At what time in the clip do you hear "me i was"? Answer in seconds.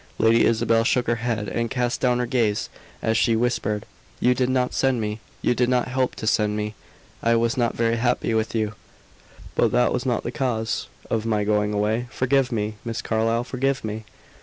6.57-7.55